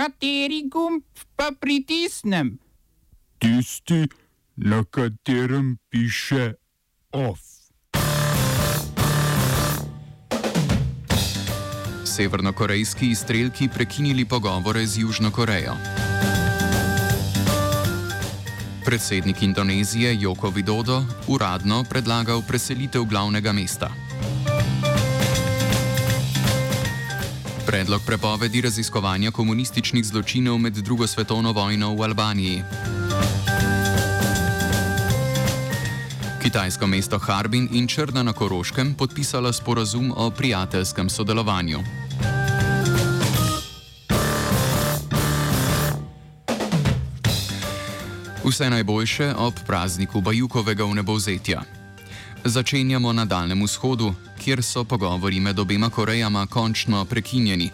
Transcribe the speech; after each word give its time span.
Kateri 0.00 0.64
gumb 0.64 1.04
pa 1.36 1.50
pritisnem? 1.52 2.54
Tisti, 3.36 4.08
na 4.56 4.80
katerem 4.84 5.76
piše 5.92 6.54
OF. 7.12 7.40
Severnokorejski 12.04 13.10
izstrelki 13.10 13.68
prekinili 13.68 14.24
pogovore 14.24 14.86
z 14.86 15.04
Južno 15.04 15.30
Korejo. 15.30 15.76
Predsednik 18.84 19.42
Indonezije 19.42 20.16
Joko 20.20 20.48
Widodo 20.50 21.04
uradno 21.28 21.84
predlagal 21.84 22.42
preselitev 22.48 23.04
glavnega 23.04 23.52
mesta. 23.52 24.09
Predlog 27.70 28.02
prepovedi 28.06 28.60
raziskovanja 28.60 29.30
komunističnih 29.30 30.04
zločinov 30.04 30.58
med 30.58 30.74
drugo 30.74 31.06
svetovno 31.06 31.52
vojno 31.52 31.94
v 31.94 32.02
Albaniji. 32.02 32.62
Kitajsko 36.42 36.86
mesto 36.86 37.18
Harbin 37.18 37.68
in 37.72 37.86
Črna 37.86 38.22
na 38.22 38.32
Koroškem 38.32 38.94
podpisala 38.94 39.52
sporazum 39.52 40.12
o 40.16 40.30
prijateljskem 40.30 41.10
sodelovanju. 41.10 41.78
Vse 48.44 48.70
najboljše 48.70 49.34
ob 49.38 49.54
prazniku 49.66 50.20
Bajukovega 50.20 50.84
vnebovzetja. 50.84 51.79
Začenjamo 52.44 53.12
na 53.12 53.24
Daljnem 53.24 53.62
vzhodu, 53.64 54.14
kjer 54.40 54.62
so 54.62 54.84
pogovori 54.84 55.40
med 55.40 55.58
obema 55.58 55.90
Korejama 55.90 56.46
končno 56.46 57.04
prekinjeni. 57.04 57.70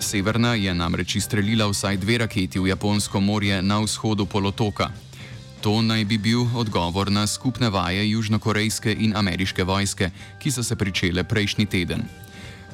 Severna 0.00 0.54
je 0.54 0.74
namreč 0.74 1.16
izstrelila 1.16 1.66
vsaj 1.66 1.96
dve 1.96 2.18
raketi 2.18 2.58
v 2.58 2.68
Japonsko 2.68 3.20
morje 3.20 3.62
na 3.62 3.80
vzhodu 3.80 4.26
polotoka. 4.26 4.90
To 5.60 5.82
naj 5.82 6.04
bi 6.04 6.18
bil 6.18 6.46
odgovor 6.54 7.10
na 7.10 7.26
skupne 7.26 7.70
vaje 7.70 8.10
južnokorejske 8.10 8.96
in 9.00 9.16
ameriške 9.16 9.64
vojske, 9.64 10.10
ki 10.38 10.50
so 10.50 10.62
se 10.62 10.76
pričele 10.76 11.24
prejšnji 11.24 11.66
teden. 11.66 12.06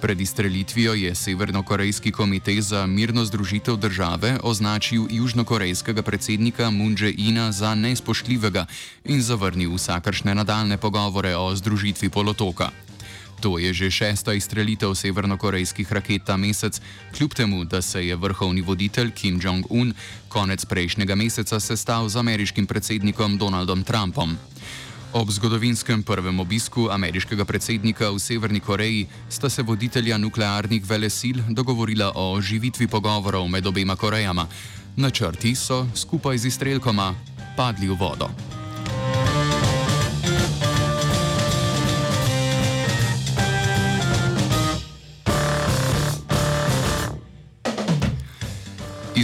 Pred 0.04 0.20
izstrelitvijo 0.20 0.94
je 0.94 1.14
Severnokorejski 1.14 2.12
komitej 2.12 2.60
za 2.60 2.86
mirno 2.86 3.24
združitev 3.24 3.76
države 3.76 4.38
označil 4.42 5.06
južnokorejskega 5.10 6.02
predsednika 6.02 6.70
Moon 6.70 6.92
Jae-ina 6.92 7.52
za 7.52 7.74
nespoštljivega 7.74 8.66
in 9.04 9.22
zavrnil 9.22 9.74
vsakršne 9.74 10.34
nadaljne 10.34 10.76
pogovore 10.76 11.36
o 11.36 11.56
združitvi 11.56 12.08
polotoka. 12.08 12.68
To 13.40 13.58
je 13.58 13.72
že 13.72 13.90
šesta 13.90 14.32
izstrelitev 14.32 14.94
severnokorejskih 14.94 15.92
raket 15.92 16.24
ta 16.24 16.36
mesec, 16.36 16.80
kljub 17.16 17.34
temu, 17.34 17.64
da 17.64 17.82
se 17.82 18.06
je 18.06 18.16
vrhovni 18.16 18.60
voditelj 18.60 19.10
Kim 19.10 19.40
Jong-un 19.42 19.94
konec 20.28 20.64
prejšnjega 20.64 21.14
meseca 21.14 21.60
sestal 21.60 22.08
z 22.08 22.16
ameriškim 22.16 22.66
predsednikom 22.66 23.38
Donaldom 23.38 23.82
Trumpom. 23.82 24.36
Ob 25.14 25.30
zgodovinskem 25.30 26.02
prvem 26.02 26.40
obisku 26.42 26.88
ameriškega 26.90 27.44
predsednika 27.46 28.10
v 28.10 28.18
Severni 28.18 28.58
Koreji 28.60 29.06
sta 29.30 29.46
se 29.46 29.62
voditelja 29.62 30.18
nuklearnih 30.18 30.82
velesil 30.82 31.38
dogovorila 31.54 32.10
o 32.18 32.32
oživitvi 32.34 32.90
pogovorov 32.90 33.46
med 33.48 33.66
obema 33.66 33.94
Korejama. 33.96 34.48
Načrti 34.96 35.54
so 35.54 35.86
skupaj 35.94 36.38
z 36.38 36.50
izstrelkoma 36.50 37.14
padli 37.54 37.86
v 37.86 37.94
vodo. 37.94 38.26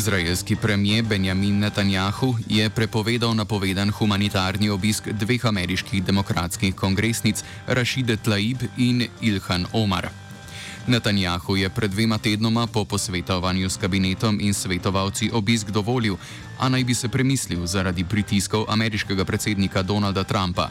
Izraelski 0.00 0.56
premijer 0.56 1.04
Benjamin 1.04 1.58
Netanjahu 1.58 2.34
je 2.48 2.70
prepovedal 2.70 3.34
napovedan 3.34 3.90
humanitarni 3.90 4.70
obisk 4.70 5.08
dveh 5.12 5.44
ameriških 5.46 6.04
demokratskih 6.04 6.74
kongresnic 6.74 7.44
Rashide 7.66 8.16
Tlaib 8.16 8.64
in 8.78 9.04
Ilhan 9.20 9.66
Omar. 9.72 10.08
Netanjahu 10.86 11.56
je 11.56 11.68
pred 11.68 11.90
dvema 11.90 12.18
tednoma 12.18 12.66
po 12.66 12.84
posvetovanju 12.84 13.70
s 13.70 13.76
kabinetom 13.76 14.40
in 14.40 14.54
svetovalci 14.54 15.30
obisk 15.32 15.68
dovolil, 15.70 16.16
a 16.58 16.68
naj 16.68 16.84
bi 16.84 16.94
se 16.94 17.08
premislil 17.08 17.66
zaradi 17.66 18.04
pritiskov 18.04 18.64
ameriškega 18.68 19.24
predsednika 19.24 19.82
Donalda 19.82 20.24
Trumpa. 20.24 20.70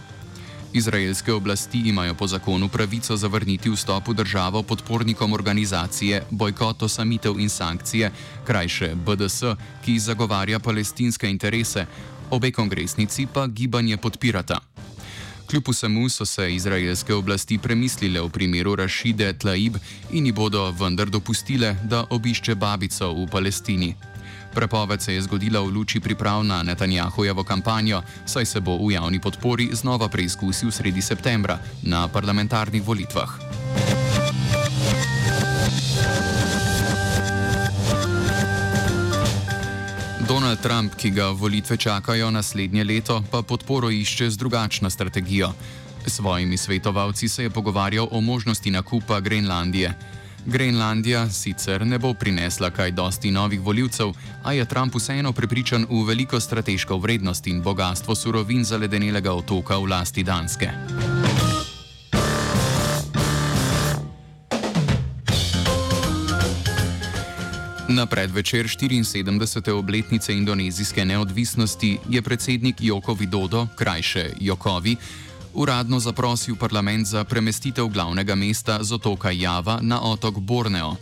Izraelske 0.74 1.34
oblasti 1.34 1.80
imajo 1.86 2.14
po 2.14 2.28
zakonu 2.28 2.68
pravico 2.68 3.18
zavrniti 3.18 3.70
vstop 3.70 4.08
v 4.08 4.14
državo 4.14 4.64
podpornikom 4.64 5.34
organizacije 5.34 6.24
Bojkot 6.30 6.84
osamitev 6.84 7.40
in 7.40 7.50
sankcije, 7.50 8.12
krajše 8.46 8.96
BDS, 8.96 9.44
ki 9.86 10.00
zagovarja 10.00 10.60
palestinske 10.60 11.30
interese, 11.30 11.86
obe 12.30 12.52
kongresnici 12.52 13.28
pa 13.34 13.48
gibanje 13.48 13.98
podpirata. 13.98 14.60
Kljub 15.50 15.64
vsemu 15.68 16.10
so 16.10 16.26
se 16.26 16.56
izraelske 16.56 17.14
oblasti 17.14 17.58
premislile 17.58 18.22
v 18.22 18.30
primeru 18.30 18.76
Rašide 18.76 19.34
Tlaib 19.34 19.78
in 20.12 20.26
ji 20.26 20.32
bodo 20.32 20.72
vendar 20.72 21.10
dopustile, 21.10 21.76
da 21.84 22.06
obišče 22.10 22.56
babico 22.56 23.14
v 23.14 23.28
Palestini. 23.32 23.96
Prepoved 24.54 25.02
se 25.02 25.14
je 25.14 25.22
zgodila 25.22 25.62
v 25.62 25.70
luči 25.74 26.00
priprav 26.00 26.44
na 26.44 26.64
Netanjahujevo 26.64 27.44
kampanjo, 27.44 28.02
saj 28.26 28.46
se 28.46 28.60
bo 28.60 28.78
v 28.78 28.92
javni 28.92 29.20
podpori 29.20 29.70
znova 29.74 30.10
preizkusil 30.10 30.72
sredi 30.72 31.02
septembra 31.02 31.60
na 31.84 32.08
parlamentarnih 32.08 32.84
volitvah. 32.84 33.30
Donald 40.30 40.60
Trump, 40.62 40.94
ki 40.96 41.10
ga 41.10 41.32
volitve 41.34 41.78
čakajo 41.78 42.32
naslednje 42.32 42.84
leto, 42.84 43.24
pa 43.32 43.42
podporo 43.42 43.90
išče 43.90 44.30
z 44.30 44.38
drugačno 44.38 44.90
strategijo. 44.90 45.54
S 46.06 46.14
svojimi 46.16 46.58
svetovalci 46.58 47.30
se 47.30 47.44
je 47.44 47.50
pogovarjal 47.50 48.08
o 48.12 48.22
možnosti 48.22 48.72
nakupa 48.72 49.20
Grenlandije. 49.20 49.94
Grenlandija 50.46 51.30
sicer 51.30 51.86
ne 51.88 52.00
bo 52.00 52.14
prinesla 52.14 52.70
kaj 52.70 52.92
dosti 52.92 53.32
novih 53.32 53.62
voljivcev, 53.62 54.14
a 54.44 54.54
je 54.54 54.66
Trump 54.66 54.96
vseeno 54.96 55.34
prepričan 55.34 55.86
v 55.90 56.04
veliko 56.08 56.40
strateško 56.40 56.98
vrednost 56.98 57.48
in 57.48 57.62
bogatstvo 57.62 58.16
surovin 58.16 58.64
zaledenelega 58.64 59.34
otoka 59.34 59.78
v 59.78 59.90
lasti 59.90 60.24
Danske. 60.24 60.70
Na 67.90 68.06
predvečer 68.06 68.66
74. 68.66 69.72
obletnice 69.72 70.34
indonezijske 70.34 71.06
neodvisnosti 71.06 71.98
je 72.10 72.22
predsednik 72.22 72.76
Joko 72.80 73.14
Widodo, 73.14 73.68
krajše 73.76 74.30
Jokovi, 74.40 74.96
uradno 75.54 76.00
zaprosil 76.00 76.56
parlament 76.56 77.08
za 77.08 77.24
premestitev 77.24 77.88
glavnega 77.88 78.36
mesta 78.36 78.84
z 78.84 78.94
otoka 78.94 79.32
Java 79.32 79.80
na 79.82 80.02
otok 80.02 80.40
Borneo. 80.40 80.96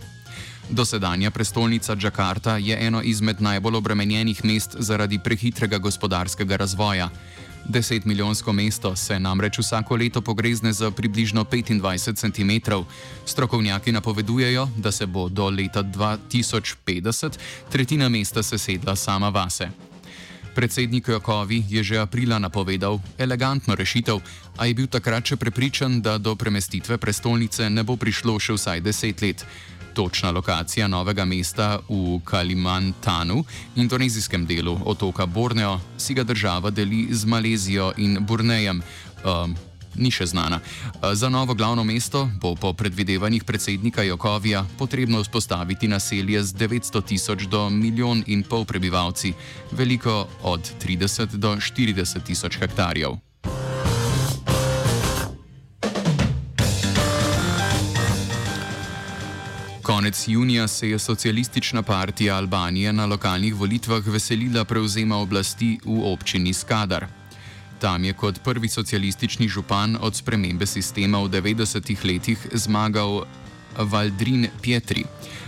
Dosedanja 0.69 1.31
prestolnica 1.31 1.95
Džakarta 1.95 2.57
je 2.57 2.77
eno 2.87 3.01
izmed 3.01 3.41
najbolj 3.41 3.75
obremenjenih 3.75 4.45
mest 4.45 4.75
zaradi 4.79 5.19
prehitrega 5.19 5.77
gospodarskega 5.77 6.55
razvoja. 6.55 7.09
Deset 7.65 8.05
milijonsko 8.05 8.53
mesto 8.53 8.95
se 8.95 9.19
namreč 9.19 9.59
vsako 9.59 9.95
leto 9.95 10.21
pogrezne 10.21 10.73
za 10.73 10.91
približno 10.91 11.43
25 11.43 12.15
cm. 12.15 12.71
Strokovnjaki 13.25 13.91
napovedujejo, 13.91 14.67
da 14.77 14.91
se 14.91 15.05
bo 15.05 15.29
do 15.29 15.49
leta 15.49 15.83
2050 15.83 17.37
tretjina 17.71 18.09
mesta 18.09 18.43
sesedla 18.43 18.95
sama 18.95 19.29
vase. 19.29 19.69
Predsednik 20.57 21.07
Jokovi 21.07 21.61
je 21.69 21.83
že 21.85 22.01
aprila 22.01 22.41
napovedal 22.41 22.97
elegantno 23.13 23.77
rešitev, 23.77 24.17
a 24.57 24.65
je 24.65 24.73
bil 24.73 24.89
takrat 24.89 25.21
še 25.21 25.37
prepričan, 25.37 26.01
da 26.01 26.17
do 26.17 26.33
premestitve 26.33 26.97
prestolnice 26.97 27.69
ne 27.69 27.85
bo 27.85 27.93
prišlo 27.93 28.41
še 28.41 28.57
vsaj 28.57 28.81
deset 28.81 29.21
let. 29.21 29.45
Točna 29.93 30.33
lokacija 30.33 30.89
novega 30.89 31.29
mesta 31.29 31.77
v 31.85 32.17
Kalimantanu, 32.25 33.45
indonezijskem 33.77 34.49
delu 34.49 34.73
otoka 34.81 35.29
Borneo, 35.29 35.77
si 35.93 36.17
ga 36.17 36.25
država 36.25 36.73
deli 36.73 37.05
z 37.13 37.29
Malezijo 37.29 37.93
in 38.01 38.17
Burnejem. 38.25 38.81
Um, 39.21 39.53
ni 39.97 40.11
še 40.11 40.25
znana. 40.25 40.59
Za 41.13 41.29
novo 41.29 41.53
glavno 41.53 41.83
mesto 41.83 42.29
bo 42.41 42.55
po 42.55 42.73
predvidevanjih 42.73 43.43
predsednika 43.43 44.03
Jokovija 44.03 44.65
potrebno 44.77 45.21
vzpostaviti 45.23 45.87
naselje 45.87 46.43
z 46.43 46.53
900 46.53 47.03
tisoč 47.05 47.47
do 47.51 47.69
milijon 47.69 48.23
in 48.27 48.43
pol 48.43 48.65
prebivalci, 48.65 49.33
veliko 49.71 50.27
od 50.43 50.71
30 50.81 51.37
do 51.37 51.55
40 51.55 52.23
tisoč 52.23 52.57
hektarjev. 52.57 53.17
Konec 59.87 60.27
junija 60.27 60.67
se 60.67 60.89
je 60.89 60.99
socialistična 60.99 61.81
partija 61.81 62.35
Albanije 62.35 62.93
na 62.93 63.05
lokalnih 63.05 63.55
volitvah 63.55 64.07
veselila 64.07 64.65
prevzema 64.65 65.17
oblasti 65.17 65.79
v 65.85 66.11
občini 66.11 66.53
Skadar. 66.53 67.07
Tam 67.79 68.03
je 68.03 68.13
kot 68.13 68.39
prvi 68.43 68.69
socialistični 68.69 69.47
župan 69.47 69.97
od 70.01 70.15
spremembe 70.15 70.65
sistema 70.65 71.21
v 71.21 71.29
90-ih 71.29 72.05
letih 72.05 72.47
zmagal 72.53 73.25
Valdrin 73.77 74.47
Pietri. 74.61 75.05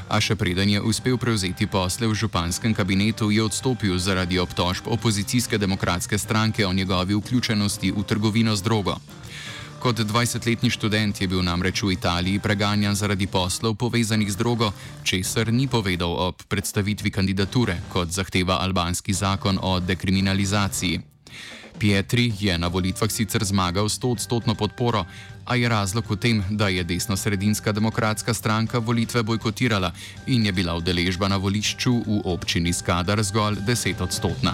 A 0.09 0.21
še 0.21 0.35
preden 0.37 0.69
je 0.69 0.81
uspel 0.81 1.17
prevzeti 1.17 1.65
posle 1.65 2.09
v 2.09 2.13
županskem 2.13 2.73
kabinetu, 2.73 3.29
je 3.33 3.41
odstopil 3.41 3.97
zaradi 3.97 4.37
obtožb 4.41 4.89
opozicijske 4.89 5.57
demokratske 5.57 6.17
stranke 6.17 6.65
o 6.65 6.73
njegovi 6.73 7.17
vključenosti 7.17 7.91
v 7.91 8.05
trgovino 8.05 8.55
z 8.55 8.61
drogo. 8.61 8.97
Kot 9.79 10.01
20-letni 10.03 10.69
študent 10.69 11.21
je 11.21 11.27
bil 11.27 11.41
namreč 11.41 11.81
v 11.81 11.93
Italiji 11.95 12.41
preganjan 12.43 12.97
zaradi 12.99 13.25
poslov 13.31 13.77
povezanih 13.79 14.29
z 14.29 14.35
drogo, 14.35 14.73
česar 15.07 15.53
ni 15.53 15.69
povedal 15.71 16.13
ob 16.13 16.41
predstavitvi 16.45 17.09
kandidature, 17.09 17.79
kot 17.89 18.11
zahteva 18.11 18.59
albanski 18.61 19.13
zakon 19.13 19.57
o 19.61 19.79
dekriminalizaciji. 19.79 21.19
Pietri 21.79 22.33
je 22.39 22.57
na 22.59 22.67
volitvah 22.67 23.07
sicer 23.07 23.39
zmagal 23.39 23.87
s 23.87 23.95
100-odstotno 24.03 24.51
podporo, 24.51 25.07
a 25.47 25.55
je 25.55 25.69
razlog 25.69 26.03
v 26.11 26.15
tem, 26.19 26.43
da 26.51 26.67
je 26.67 26.83
desno-sredinska 26.83 27.71
demokratska 27.71 28.33
stranka 28.33 28.83
volitve 28.83 29.23
bojkotirala 29.23 29.91
in 30.27 30.45
je 30.45 30.51
bila 30.51 30.75
udeležba 30.75 31.31
na 31.31 31.39
volišču 31.39 32.03
v 32.03 32.21
občini 32.27 32.75
Skadar 32.75 33.23
zgolj 33.23 33.63
10-odstotna. 33.63 34.53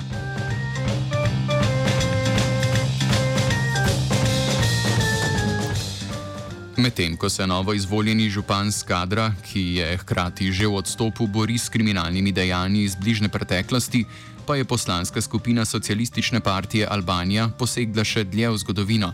Medtem 6.77 7.17
ko 7.17 7.29
se 7.29 7.47
novo 7.47 7.73
izvoljeni 7.73 8.29
župan 8.29 8.71
Skadra, 8.71 9.33
ki 9.51 9.81
je 9.81 9.97
hkrati 9.97 10.51
že 10.51 10.67
v 10.67 10.75
odstopu, 10.75 11.27
bori 11.27 11.57
s 11.57 11.69
kriminalnimi 11.69 12.31
dejanji 12.31 12.83
iz 12.83 12.95
bližnje 12.95 13.29
preteklosti, 13.33 14.05
pa 14.45 14.55
je 14.55 14.65
poslanska 14.65 15.21
skupina 15.21 15.65
Socialistične 15.65 16.39
partije 16.39 16.87
Albanija 16.89 17.49
posegla 17.59 18.03
še 18.03 18.23
dlje 18.23 18.49
v 18.49 18.57
zgodovino. 18.57 19.13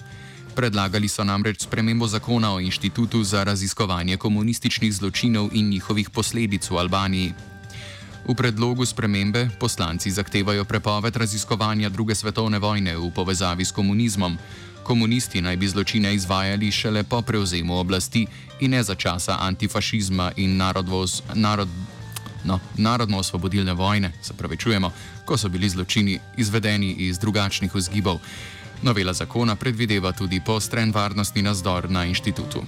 Predlagali 0.56 1.08
so 1.08 1.24
namreč 1.24 1.64
spremembo 1.64 2.08
zakona 2.08 2.52
o 2.54 2.60
inštitutu 2.60 3.24
za 3.24 3.44
raziskovanje 3.44 4.18
komunističnih 4.18 4.94
zločinov 4.94 5.50
in 5.54 5.70
njihovih 5.70 6.10
posledic 6.10 6.70
v 6.70 6.78
Albaniji. 6.78 7.34
V 8.28 8.36
predlogu 8.36 8.86
spremembe 8.86 9.50
poslanci 9.60 10.12
zahtevajo 10.12 10.66
prepoved 10.66 11.16
raziskovanja 11.16 11.90
druge 11.90 12.16
svetovne 12.16 12.60
vojne 12.60 12.98
v 12.98 13.12
povezavi 13.16 13.66
s 13.66 13.72
komunizmom. 13.72 14.38
Komunisti 14.84 15.42
naj 15.42 15.58
bi 15.58 15.68
zločine 15.68 16.14
izvajali 16.14 16.72
šele 16.72 17.04
po 17.04 17.22
prevzemu 17.22 17.80
oblasti 17.80 18.28
in 18.60 18.72
ne 18.72 18.84
za 18.84 18.96
časa 18.96 19.38
antifašizma 19.40 20.32
in 20.36 20.58
narodvos, 20.58 21.24
narod, 21.34 21.70
no, 22.44 22.60
narodno-osvobodilne 22.78 23.74
vojne, 23.74 24.12
se 24.22 24.34
pravi, 24.34 24.58
čujemo, 24.58 24.92
ko 25.26 25.38
so 25.38 25.50
bili 25.50 25.70
zločini 25.70 26.20
izvedeni 26.38 26.92
iz 26.92 27.20
drugačnih 27.20 27.76
vzgibov. 27.76 28.20
Novela 28.82 29.14
zakona 29.14 29.56
predvideva 29.56 30.12
tudi 30.12 30.42
postren 30.46 30.92
varnostni 30.92 31.42
nadzor 31.42 31.90
na 31.90 32.06
inštitutu. 32.06 32.64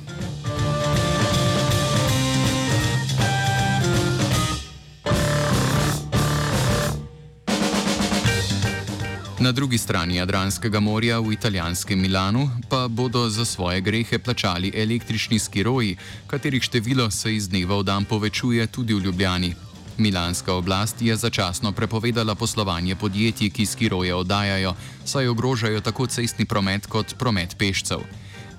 Na 9.44 9.52
drugi 9.52 9.78
strani 9.78 10.16
Jadranskega 10.16 10.80
morja 10.80 11.20
v 11.20 11.34
italijanskem 11.36 12.00
Milanu 12.00 12.50
pa 12.70 12.88
bodo 12.88 13.30
za 13.30 13.46
svoje 13.46 13.82
grehe 13.82 14.20
plačali 14.20 14.72
električni 14.76 15.40
skiroji, 15.40 15.98
katerih 16.28 16.64
število 16.64 17.12
se 17.12 17.36
iz 17.36 17.50
dneva 17.50 17.76
v 17.78 17.84
dan 17.84 18.06
povečuje 18.06 18.68
tudi 18.68 18.94
v 18.94 19.04
Ljubljani. 19.04 19.54
Milanska 19.98 20.54
oblast 20.54 21.02
je 21.02 21.16
začasno 21.16 21.72
prepovedala 21.72 22.36
poslovanje 22.36 22.96
podjetij, 22.96 23.50
ki 23.50 23.66
skiroje 23.66 24.16
oddajajo, 24.16 24.76
saj 25.06 25.28
ogrožajo 25.28 25.82
tako 25.82 26.08
cestni 26.08 26.46
promet 26.46 26.88
kot 26.88 27.16
promet 27.20 27.58
pešcev. 27.58 28.00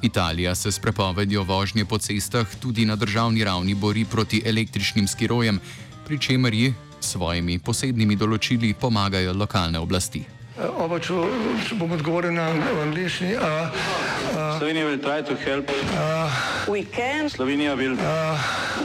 Italija 0.03 0.55
se 0.55 0.73
s 0.73 0.79
prepovedjo 0.79 1.43
vožnje 1.43 1.85
po 1.85 1.99
cestah 1.99 2.47
tudi 2.61 2.85
na 2.85 2.97
državni 2.97 3.45
ravni 3.45 3.75
bori 3.75 4.05
proti 4.05 4.43
električnim 4.45 5.09
skirojem, 5.09 5.61
pri 6.07 6.19
čemer 6.19 6.55
ji 6.55 6.75
s 7.01 7.17
svojimi 7.17 7.59
posebnimi 7.59 8.17
določili 8.17 8.75
pomagajo 8.75 9.33
lokalne 9.33 9.79
oblasti. 9.79 10.44
Oba, 10.55 11.01
če, 11.03 11.15
če 11.67 11.75
bom 11.75 11.91
odgovoril 11.97 12.31
na 12.37 12.45
angliški. 12.85 13.33
Slovenija 14.55 14.87
will 14.87 15.01
try 15.03 15.21
to 15.21 15.35
help. 15.35 15.67
Uh, 15.99 16.31
We 16.71 16.85
can 16.85 17.27
Slovenija 17.29 17.75
will 17.77 17.99
uh, 17.99 18.39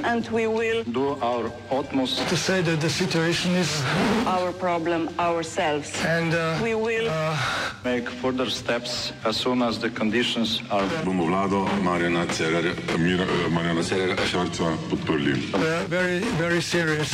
and 0.03 0.27
we 0.33 0.47
will 0.47 0.83
do 0.83 1.13
our 1.21 1.51
utmost 1.71 2.27
to 2.27 2.35
say 2.35 2.61
that 2.61 2.81
the 2.81 2.89
situation 2.89 3.55
is, 3.55 3.69
our 4.25 4.51
problem 4.51 5.09
ourselves. 5.19 5.93
and 6.03 6.33
uh, 6.33 6.57
We 6.63 6.73
will 6.73 7.07
make 7.85 8.09
further 8.09 8.49
steps 8.49 9.13
as 9.23 9.37
soon 9.37 9.61
as 9.61 9.77
the 9.79 9.91
conditions 9.91 10.61
are 10.71 10.83
bomo 11.05 11.29
vlado 11.29 11.69
Marjana 11.85 12.25
Cererja, 12.33 12.73
Mir, 12.97 13.21
Marjana 13.53 13.83
Cererja 13.85 14.17
Šarca 14.25 14.73
podprli. 14.89 15.37
uh, 15.53 15.85
very, 15.87 16.19
very 16.41 16.61
serious. 16.61 17.13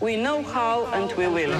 we 0.00 0.16
know 0.16 0.42
how 0.42 0.86
and 0.94 1.12
we 1.18 1.26
will. 1.26 1.52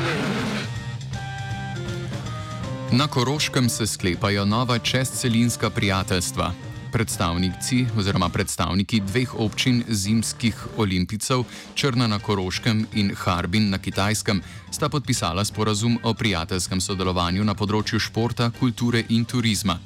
Na 2.92 3.06
Koroškem 3.06 3.68
se 3.68 3.86
sklepajo 3.86 4.44
nova 4.44 4.78
čestcelinska 4.78 5.70
prijateljstva. 5.70 6.52
Predstavnici 6.92 7.86
oziroma 7.98 8.28
predstavniki 8.28 9.00
dveh 9.00 9.34
občin 9.34 9.84
zimskih 9.88 10.66
olimpijcev, 10.76 11.44
Črna 11.74 12.06
na 12.06 12.18
Koroškem 12.18 12.86
in 12.94 13.14
Harbin 13.14 13.70
na 13.70 13.78
Kitajskem, 13.78 14.42
sta 14.70 14.88
podpisala 14.88 15.44
sporazum 15.44 15.98
o 16.02 16.14
prijateljskem 16.14 16.80
sodelovanju 16.80 17.44
na 17.44 17.54
področju 17.54 18.00
športa, 18.00 18.50
kulture 18.58 19.04
in 19.08 19.24
turizma. 19.24 19.78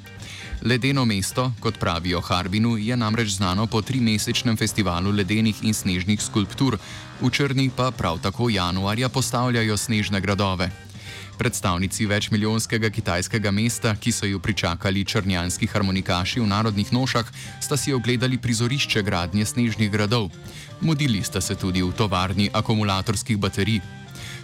Ledeno 0.65 1.05
mesto, 1.05 1.51
kot 1.59 1.77
pravijo 1.77 2.21
Harbinu, 2.21 2.73
je 2.77 2.97
namreč 2.97 3.35
znano 3.37 3.67
po 3.67 3.81
trimesečnem 3.81 4.57
festivalu 4.57 5.11
ledenih 5.11 5.61
in 5.61 5.77
snežnih 5.77 6.21
skulptur, 6.21 6.79
v 7.21 7.29
Črni 7.29 7.69
pa 7.69 7.91
prav 7.91 8.17
tako 8.17 8.49
januarja 8.49 9.09
postavljajo 9.09 9.77
snežne 9.77 10.21
gradove. 10.21 10.84
Predstavnici 11.37 12.05
večmilijonskega 12.05 12.89
kitajskega 12.89 13.51
mesta, 13.51 13.95
ki 13.95 14.11
so 14.11 14.25
jo 14.25 14.39
pričakali 14.39 15.05
črnjanski 15.05 15.67
harmonikaši 15.67 16.39
v 16.39 16.47
narodnih 16.47 16.93
nošah, 16.93 17.25
sta 17.61 17.77
si 17.77 17.93
ogledali 17.93 18.37
prizorišče 18.37 19.01
gradnje 19.01 19.45
snežnih 19.45 19.91
gradov. 19.91 20.29
Modili 20.81 21.23
sta 21.23 21.41
se 21.41 21.55
tudi 21.55 21.83
v 21.83 21.91
tovarni 21.91 22.49
akumulatorskih 22.53 23.37
baterij. 23.37 23.81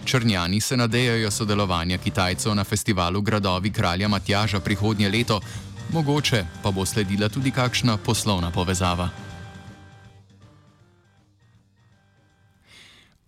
Črnjani 0.04 0.60
se 0.60 0.76
nadejajo 0.76 1.30
sodelovanja 1.30 1.98
Kitajcev 1.98 2.54
na 2.54 2.64
festivalu 2.64 3.20
Gradovi 3.22 3.70
kralja 3.70 4.08
Matjaža 4.08 4.60
prihodnje 4.60 5.08
leto, 5.08 5.40
mogoče 5.92 6.44
pa 6.62 6.70
bo 6.70 6.86
sledila 6.86 7.28
tudi 7.28 7.50
kakšna 7.50 7.96
poslovna 7.96 8.50
povezava. 8.50 9.08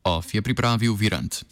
OF 0.04 0.34
je 0.34 0.42
pripravil 0.42 0.94
Virant. 0.94 1.44